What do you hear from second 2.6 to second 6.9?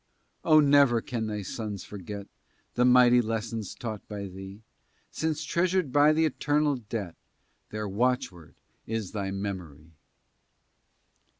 The mighty lessons taught by thee; Since treasured by the eternal